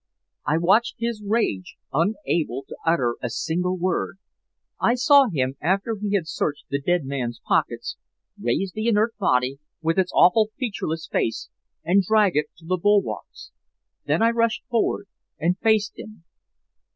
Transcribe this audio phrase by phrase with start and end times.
[0.47, 4.17] "I watched his rage, unable to utter a single word.
[4.79, 7.97] I saw him, after he had searched the dead man's pockets,
[8.35, 11.49] raise the inert body with its awful featureless face
[11.85, 13.51] and drag it to the bulwarks.
[14.07, 15.05] Then I rushed forward
[15.39, 16.23] and faced him.